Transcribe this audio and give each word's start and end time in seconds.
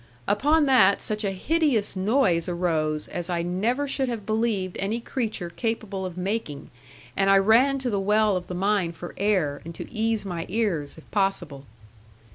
Upon 0.27 0.65
that 0.65 0.99
such 0.99 1.23
a 1.23 1.29
hideous 1.29 1.95
noise 1.95 2.49
arose, 2.49 3.07
as 3.07 3.29
I 3.29 3.43
never 3.43 3.87
should 3.87 4.09
have 4.09 4.25
believed 4.25 4.75
any 4.79 4.99
creature 4.99 5.47
capable 5.51 6.07
of 6.07 6.17
making, 6.17 6.71
and 7.15 7.29
I 7.29 7.37
ran 7.37 7.77
to 7.77 7.89
the 7.91 7.99
well 7.99 8.35
of 8.35 8.47
the 8.47 8.55
mine 8.55 8.93
for 8.93 9.13
air, 9.17 9.61
and 9.63 9.75
to 9.75 9.87
ease 9.93 10.25
my 10.25 10.47
ears, 10.49 10.97
if 10.97 11.11
possible. 11.11 11.65